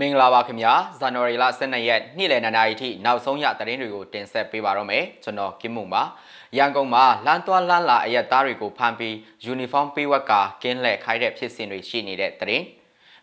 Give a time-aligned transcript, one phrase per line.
[0.00, 6.02] မင်္ဂလာပါခင်ဗျာဇန်နဝါရီလ12ရက်နေ့လယ်2နာရီထိနောက်ဆုံးရသတင်းတွေကိုတင်ဆက်ပေးပါတော့မယ်ကျွန်တော်ကင်မုံပါ
[6.56, 10.32] ရန်ကုန်မှာလမ်းသွားလမ်းလာအရက်သားတွေကိုဖမ်းပြီးယူနီဖောင်းပေးဝက်က
[10.62, 12.64] ကင်းလှည့်ခိုင်းတဲ့ဖြစ်စဉ်တွေရှိနေတဲ့သတင်း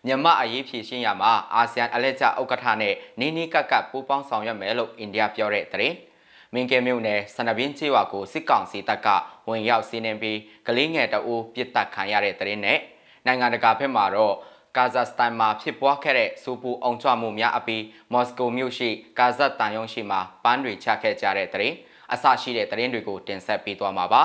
[0.06, 5.96] မြန်မာအရေးဖြည့်ရှင်းရမှာအာဆီယံအလက်ကျဥက္ကဋ္ဌနဲ့နီးနီးကပ်ကပ်ပူးပေါင်းဆောင်ရွက်မယ်လို့အိန္ဒိယပြောတဲ့သတင်း
[6.54, 9.08] မင်းကဲမြို့နယ်စနဘင်းချေဝါကိုစစ်ကောင်စီတပ်က
[9.48, 12.80] ဝင်ရောက်စီးနင်းပြီးကလေးငယ်တအူးပြစ်တက်ခံရတဲ့သတင်းနဲ့
[13.26, 14.36] နိုင်ငံတကာဘက်မှာတော့
[14.78, 21.76] ကာဇက်စတန်မှာဖြစ်ပွားခဲ့တဲ့စူပူအောင်ချမှုများအပြီးမော်စကိုမြို့ရှိကာဇက်တန်ယုံရှိမှာပန်းတွေချခဲ့ကြတဲ့သတင်း
[22.14, 24.24] အစရှိတဲ့သတင်းတွေကိုတင်ဆက်ပေးသွားမှာပါ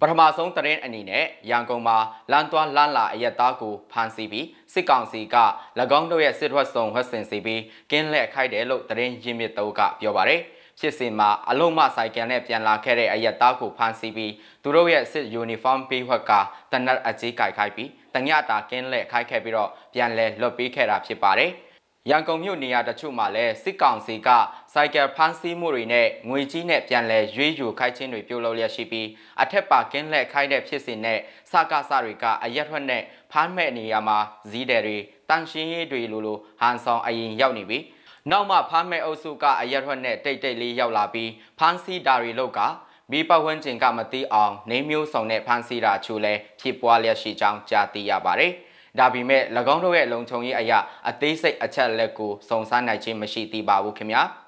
[0.00, 1.96] ပထမဆုံးသတင်းအနေနဲ့ရန်ကုန်မှာ
[2.32, 5.36] လမ်းသွားလမ်းလာအရက်သားကိုဖမ်းဆီးပြီးစစ်ကောင်စီက၎
[5.98, 10.40] င်းတို့ရဲ့စစ်ထွက်ဆောင်ဝက်စင်စီပြီးကင်းလက်ခိုက်တယ်လို့သတင်းရင်းမြစ်တို့ကပြောပါရယ်
[10.80, 16.32] ဖြစ်စဉ်မှာအလုံးမဆိုင်ကယ်နဲ့ပြန်လာခဲ့တဲ့အရက်သားကိုဖမ်းဆီးပြီးသူတို့ရဲ့စစ်ယူနီဖောင်းပေးဝက်က
[16.72, 21.52] တနတ်အကြီးကြိုက်ခိုက်ပြီးတညတာကင်းလက်ခိုက်ခဲ့ပြီးတော့ပြန်လဲလွတ်ပေးခဲ့တာဖြစ်ပါတယ်။
[22.10, 24.28] ရန်ကုန်မြို့နေရာတချို့မှာလည်းစစ်ကောင်စီက
[24.74, 29.08] စိုက်ကယ်ဖမ်းဆီးမှုတွေနဲ့ငွေကြီးနဲ့ပြန်လဲရွေးယူခိုက်ခြင်းတွေပြုလုပ်လျက်ရှိပြီး
[29.42, 31.18] အထက်ပါကင်းလက်ခိုက်တဲ့ဖြစ်စဉ်နဲ့
[31.50, 34.18] စကားစတွေကအရက်ထွက်နဲ့ဖမ်းမဲ့နေရာမှာ
[34.50, 37.82] ဇီးတယ်တွေတန်ရှင်းရေးတွေလိုလိုဟန်ဆောင်အရင်ရောက်နေပြီး
[38.30, 42.60] နောက်မှဖမ်းမဲ့အုပ်စုကအရက်ထွက်နဲ့တိတ်တိတ်လေးရောက်လာပြီးဖမ်းဆီးတာတွေလောက်က
[43.10, 48.52] မိပဝန်းကျင်ကမသိအောင်နေမျိုးဆောင်နဲ့ဖမ်းဆီးတာချို့လဲဖြစ်ပွားလျက်ရှိကြောင်းကြားသိရပါတယ်။
[48.98, 49.42] ဒါပေမဲ့၎
[49.74, 54.22] င်းတို့ရဲ့လုံခြုံရေးအရာအသေးစိတ်အချက်လက်ကိုစုံစမ်းနိုင်ခြင်းမရှိသေးပါဘူးခင်ဗျာ။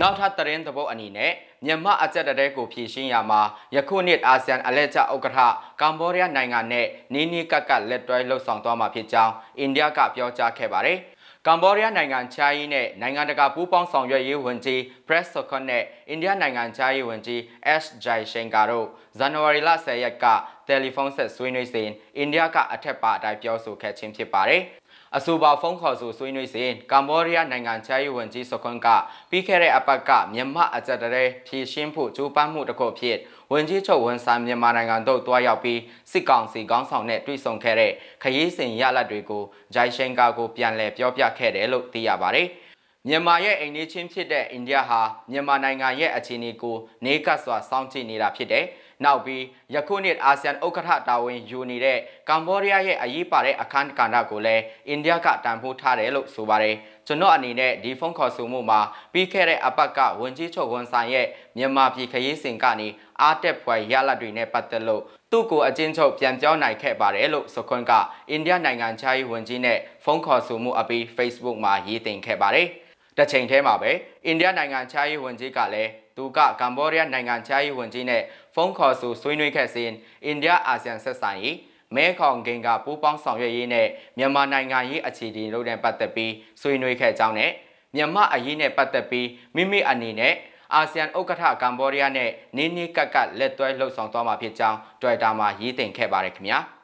[0.00, 1.32] နောက်ထပ်သတင်းသဘောအနေနဲ့
[1.64, 3.40] မြန်မာအကြက်တဲကိုဖြည့်ရှင်းရမှာ
[3.74, 5.38] ယခုနှစ်အာဆီယံအလဲကျဥက္ကဋ္ဌ
[5.80, 10.98] ကမ္ဘောဒီးယားနိုင်ငံနဲ့နီးနီးကပ်ကပ်လက်တွဲလှုပ်ဆောင်သွားမှာဖြစ်ကြောင်းအိန္ဒိယကပြောကြားခဲ့ပါတယ်။
[11.48, 17.40] ကမ္ဘောဒီးယားနိုင်ငံချားရေးနဲ့နိုင်ငံတကာပူးပေါင်းဆောင်ရွက်ရေးဝန်ကြီး Press Sokon နဲ့အိန္ဒိယနိုင်ငံချားရေးဝန်ကြီး
[17.82, 18.86] S Jai Shankar တို့
[19.18, 20.24] ဇန်နဝါရီလ10ရက်က
[20.66, 24.62] တယ်လီဖုန်းဆက်ဆွေးနွေးစဉ်အိန္ဒိယကအထက်ပါအတိုင်းပြောဆိုခဲ့ခြင်းဖြစ်ပါတယ်။
[25.18, 28.88] အဆိုပါဖုန်းခေါ်ဆိုဆွေးနွေးစဉ်ကမ္ဘောဒီးယားနိုင်ငံချားရေးဝန်ကြီးစခွန်က
[29.30, 33.18] ပြီးခဲ့တဲ့အပတ်ကမြန်မာအကြက်တရဲဖြည့်ရှင်းဖို့ကြိုးပမ်းမှုတစ်ခုဖြစ်
[33.52, 35.80] ဝန်ကြီးချုပ်ဝန်ဆန်မြန်မာနိုင်ငံတို့တွားရောက်ပြီး
[36.10, 37.92] စစ်ကောင်စီခေါင်းဆောင်နဲ့တွေ့ဆုံခဲ့တဲ့
[38.22, 39.42] ခရီးစဉ်ရလဒ်တွေကို
[39.74, 42.48] ဂျိုင်ရှင်ကာကိုပြန်လည်ပြောပြခဲ့တယ်လို့သိရပါတယ်။
[43.08, 48.64] မြန်မာရဲ့အိမ်နီးချင်းဖြစ်တဲ့အိန္ဒိယဟာမြန်မာနိုင်ငံရဲ့အခြေအနေကိုနေကပ်စွာစောင့်ကြည့်နေတာဖြစ်တယ်။
[49.04, 49.42] နောက်ပြီး
[49.74, 58.80] ယခုနှစ်အာဆီယံဥက္ကဋ္ဌတာဝန်ယူနေတဲ့ကမ္ဘောဒီးယားရဲ့အရေးပါတဲ့အခမ်းကဏ္ဍကိုလည်းအိန္ဒိယကတန်ဖိုးထားတယ်လို့ဆိုပါတယ်ကျွန်တော်အနေနဲ့ဒီဖုန်းခေါ်ဆိုမှုမှာ
[59.12, 62.88] ပြီးခဲ့တဲ့အပတ်ကဝန်ကြီးချုပ်ဝန်ဆိုင်ရဲ့မြန်မာပြည်ခရီးစဉ်ကနေ
[63.20, 67.92] အားတက်ဖွယ်ရလဒ်တွေနဲ့ပတ်သက်လို့သူ့ကိုအချင်းချုပ်ပြန်ပြောနိုင်ခဲ့ပါတယ်လို့စခွန်က
[68.30, 72.68] အိန္ဒိယနိုင်ငံခြားရေးဝန်ကြီးနဲ့ဖုန်းခေါ်ဆိုမှုအပြီး Facebook မှာရေးတင်ခဲ့ပါတယ်။
[73.18, 73.90] တချိန်ထဲမှာပဲ
[74.26, 78.22] အိန္ဒိယနိုင်ငံခြားရေးဝန်ကြီးကလည်း သူကကမ္ဘောဒီးယားနိုင်ငံခြားရေးဝန်ကြီးနဲ့
[78.54, 79.90] ဖုန်းခေါ်ဆိုဆွေးနွေးခဲ့စဉ်
[80.24, 81.56] အိန္ဒိယအာဆီယံဆက်ဆံရေး
[81.94, 83.86] မဲခေါင်ဂင်ကပူးပေါင်းဆောင်ရွက်ရေးနဲ့
[84.18, 87.50] မြန်မာနိုင်ငံရေးအခြေအနေတို့နဲ့ပတ်သက်ပြီးဆွေးနွေးခဲ့ကြောင်းနဲ့
[87.96, 90.34] မြန်မာအရေးနဲ့ပတ်သက်ပြီးမိမိအနေနဲ့
[90.74, 96.58] အာဆီယံဥက္ကဋ္ဌကမ္ဘောဒီးယားနဲ့နင်းနီးကပ်ကပ်လက်တွဲလှုပ်ဆောင်သွားမှာဖြစ်ကြောင်း Twitter မှာရေးတင်ခဲ့ပါတယ်ခင်ဗျာ။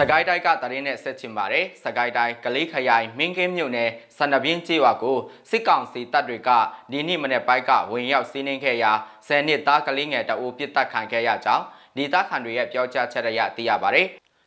[0.10, 5.18] ကိုင်းတိုင်းကတရင်နဲ့ဆက်ချင်ပါတယ်စကိုင်းတိုင်းကလေးခရိုင်မင်းကင်းမြို့နယ်စန္ဒပြင်းကျေးရွာကို
[5.50, 6.50] စစ်ကောင်စီတပ်တွေက
[6.90, 8.92] ဒီနေ့မနေ့ပိုင်းကဝင်ရောက်စီးနင်းခဲ့ရာ
[9.26, 11.64] 10နှစ်သားကလေးငယ်တအုပ်ပစ်တက်ခံခဲ့ရကြောင်း
[11.96, 14.06] ဒေသခံတွေရဲ့ပြောကြားချက်ရသိရပါတယ်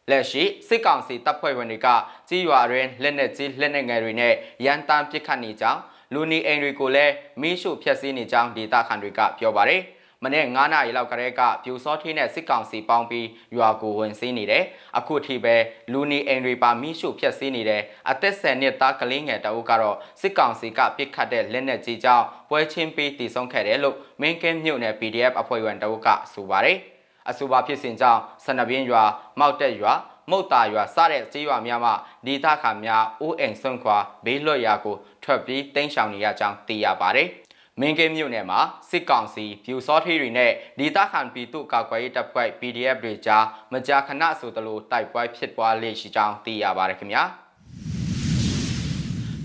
[0.09, 1.87] လက်ရှိစစ်ကောင်စီတပ်ဖွဲ့ဝင်တွေက
[2.29, 4.33] ကြီးရွာတွင်လက်နက်ကြီးလက်နက်ငယ်တွေနဲ့
[4.65, 5.79] ရန်တမ်းပစ်ခတ်နေကြောင်း
[6.13, 9.83] လူနီအိမ်တွေကိုလည်းမီးရှို့ဖျက်ဆီးနေကြောင်းဒေသခံတွေကပြောပါတယ်။
[10.25, 14.63] မနေ့9နာရီလောက်ကတည်းကပြူစောထင်းနဲ့စစ်ကောင်စီပေါင်းပြီးရွာကိုဝင်စီးနေတယ်။
[14.97, 15.55] အခုထိပဲ
[15.91, 26.77] လူနီအိမ်တွေပါမိရှုဖျက်ဆီးနေတယ်။အသက်10နှစ်သားကလေးငယ်တအုပ်ကတော့စစ်ကောင်စီကပစ်ခတ်တဲ့လက်နက်ကြီးကြောင့်ပွဲချင်းပြီးတည်ဆုံခဲ့တယ်လို့မင်းကင်းမြို့နယ် PDF အဖွဲ့ဝင်တအုပ်ကဆိုပါတယ်။
[27.29, 29.03] အဆိုပါဖြစ်စဉ်ကြောင့်စနပြင်းရွာ
[29.39, 29.93] မောက်တက်ရွာ
[30.29, 31.91] မုတ်တာရွာစတဲ့ကြေးရွာများမှ
[32.25, 37.29] ဒေသခံများအိုးအိမ်ဆွန့်ခွာဘေးလွတ်ရာကိုထွက်ပြေးတိမ်းရှောင်နေရကြောင်းသိရပါတယ်။
[37.81, 38.59] မင်းကင်းမြို့နယ်မှာ
[38.89, 47.23] စစ်ကောင်စီပြူစောထီတွေနဲ့ဒေသခံပြည်သူ့ကာကွယ်ရေးတပ်ဖွဲ့ PDF တွေကြားမကြာခဏဆိုသလိုတိုက်ပွဲဖြစ်ပွားလေရှိကြောင်းသိရပါတယ်ခင်ဗျာ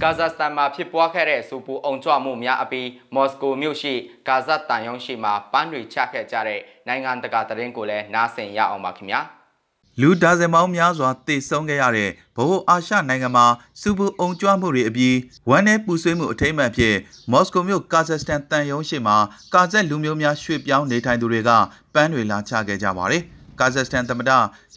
[0.03, 3.95] ကာဇက်စတန်မှာဖြစ်ပွားခဲ့တဲ့စူပူအောင်ကြွမှုများအပြီးမော်စကိုမြို့ရှိ
[4.29, 9.23] ကာဇက်တန်ယုံရှိမှာပန်းတွေချခဲ့ကြတဲ့နိုင်ငံတကာသတင်းကိုလည်းနားဆင်ရအောင်ပါခင်ဗျာ။
[10.01, 13.47] လူဒါဇင်ပေါင်းများစွာတေဆုံးခဲ့ရတဲ့ဗဟိုအာရှနိုင်ငံမှာ
[13.81, 15.17] စူပူအုံကြွမှုတွေအပြီး
[15.49, 16.97] ဝမ်းနဲ့ပူဆွေးမှုအထိမ့်မှန်ဖြစ်
[17.31, 19.17] မော်စကိုမြို့ကာဇက်စတန်တန်ယုံရှိမှာ
[19.55, 21.51] ကာဇက်လူမျိုးများရွှေ့ပြောင်းနေထိုင်သူတွေက
[21.95, 23.23] ပန်းတွေလာချခဲ့ကြပါတယ်။
[23.61, 24.31] ကာဇက်စတန်သမ္မတ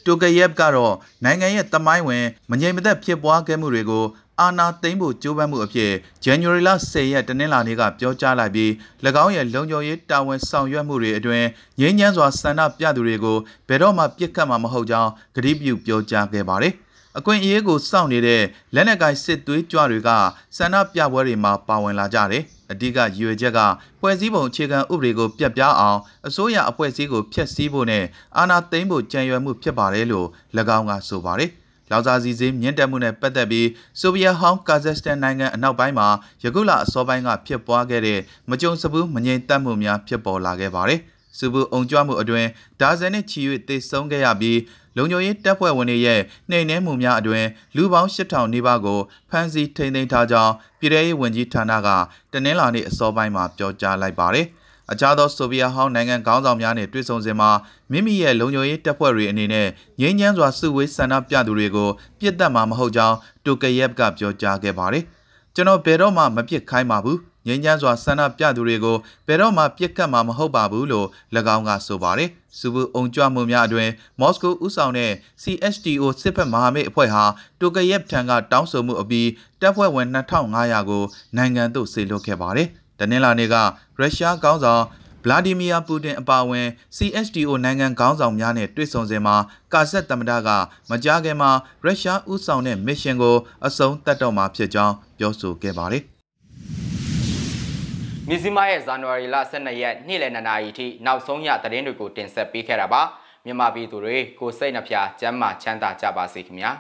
[0.06, 0.95] တိုကယက်ကတော့
[1.25, 4.04] နိုင်ငံရဲ့တမိုင်းဝင်မငြိမ်မသက်ဖြစ်ပွားခဲ့မှုတွေကို
[4.41, 5.91] အာဏာသိမ်းဖို့ကြိုးပမ်းမှုအဖြစ်
[6.25, 8.71] January လ10ရက်တနင်္လာနေ့ကပြောကြားလိုက်ပြီး၎
[9.24, 11.44] င်းရဲ့လုံခြုံရေးတာဝန်ဆောင်ရွက်မှုတွေအတွင်
[11.80, 13.38] ငြိမ်းချမ်းစွာဆန္ဒပြသူတွေကို
[13.68, 16.74] ဘယ်တော့မှပြစ်ခတ်မှာမဟုတ်ကြောင်းကတိပြုပြောကြားခဲ့ပါတယ်။
[17.18, 18.44] အခွင့်အရေးကိုစောင့်နေတဲ့
[18.75, 20.09] လက်နက်ကိုင်စစ်သွေးကြွတွေက
[20.57, 23.59] ဆန္ဒပြပွဲတွေမှာပါဝင်လာကြတယ်။အဓိကရည်ရွယ်ချက်က
[24.00, 28.03] ဖွဲ့စည်းပုံအခြေခံဥပဒေကိုပြတ်ပြားအောင်အစိုးရအဖွဲ့အစည်းကိုဖျက်ဆီးဖို့နဲ့
[28.38, 30.27] အာဏာသိမ်းဖို့ကြံရွယ်မှုဖြစ်ပါတယ်လို့၎
[30.77, 31.51] င်းကဆိုပါတယ်။
[31.91, 33.68] လောက်စာစီစေးမြင့်တက်မှုနဲ့ပတ်သက်ပြီး
[34.00, 36.07] ဆိုဗီယက်ဟောင်းကာဇက်စတန်နိုင်ငံအနောက်ပိုင်းမှာ
[36.44, 38.19] ယခုလအစောပိုင်းကဖြစ်ပွားခဲ့တဲ့
[38.50, 41.01] မကြုံစဘူးမငြိမ်သက်မှုများဖြစ်ပေါ်လာခဲ့ပါတယ်။
[41.38, 42.45] စူဘူးအုံကြွမှုအတွင်
[42.81, 44.59] ဒါဇန်နဲ့ချီ၍တေဆုံးခဲ့ရပြီး
[44.97, 47.45] လုံခြုံရေးတပ်ဖွဲ့ဝင်တွေရဲ့နှိမ်နင်းမှုများအတွင်
[47.75, 49.00] လူပေါင်း8000နီးပါးကို
[49.30, 51.88] ဖမ်းဆီးထိန်းသိမ်းထားကြောင်းပြည်ထရေးဝန်ကြီးဌာနက
[52.31, 54.45] တနင်္လာနေ့အစောပိုင်းမှာပြောကြားလိုက်ပါတယ်။
[54.91, 57.50] အခြားသောဆိုဗီယက်ဟောင်းနိုင်ငံခေါင်းဆောင်များနဲ့တွေ့ဆုံစဉ်မှာ
[57.91, 59.68] မိမိရဲ့လုံခြုံရေးတပ်ဖွဲ့တွေအနေနဲ့
[60.01, 61.89] ငြိမ်းချမ်းစွာစုဝေးဆန္ဒပြသူတွေကို
[62.19, 65.03] ပြစ်ဒတ်မှာမဟုတ်ကြောင်းတိုကယက်ကပြောကြားခဲ့ပါတယ်။
[65.56, 68.97] ကျွန်တော်ဘယ်တော့မှမပြစ်ခိုင်းပါဘူးငင်းချမ်းစွာဆန္ဒပြသူတွေကို
[69.27, 71.07] ဘယ်တော့မှပြစ်ကတ်မှာမဟုတ်ပါဘူးလို့၎
[71.56, 73.89] င်းကဆိုပါတယ်။စူဘူအုံကြွမှုများအတွင်
[74.19, 75.12] မော်စကိုဥဆောင်တဲ့
[75.44, 77.24] CHTO စစ်ဖက်မဟာမိတ်အဖွဲ့ဟာ
[77.59, 79.30] တိုကယက်ထံကတောင်းဆိုမှုအပြီး
[79.62, 81.03] တပ်ဖွဲ့ဝင်2500ကို
[81.38, 82.69] နိုင်ငံသို့ဆေလွှတ်ခဲ့ပါတယ်။
[83.00, 83.56] တနင်္လာနေ့က
[84.00, 84.84] ရုရှားကောင်းဆောင်
[85.24, 86.68] ဗလာဒီမီယာပူတင်အပါအဝင်
[86.98, 89.36] CHTO နိုင်ငံခေါင်းဆောင်များနဲ့တွေ့ဆုံစဉ်မှာ
[89.74, 90.50] ကာဆက်သမ္မတက
[90.90, 91.51] မကြားခင်မှာ
[91.84, 93.36] ရုရှားဥဆောင်တဲ့မစ်ရှင်ကို
[93.66, 96.04] အဆုံးသတ်တော့မှာဖြစ်ကြောင်းပြောဆိုခဲ့ပါတယ်။
[98.30, 103.02] မြစီမရဲ့ဇန်နဝါရီလ12ရက်နေ့လယ်2နာရီထိနောက်ဆုံးရသတင်းတွေကိုတင်ဆက်ပေးခဲ့တာပါ
[103.45, 106.72] မြန်မာပြည်သူတွေကိုစိတ်နှဖျားစမ်းမချမ်းသာကြပါစေခင်ဗျာ